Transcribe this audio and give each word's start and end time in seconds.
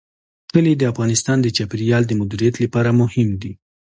کلي 0.53 0.73
د 0.77 0.83
افغانستان 0.91 1.37
د 1.41 1.47
چاپیریال 1.57 2.03
د 2.07 2.11
مدیریت 2.21 2.55
لپاره 2.63 2.89
مهم 3.01 3.29
دي. 3.41 3.51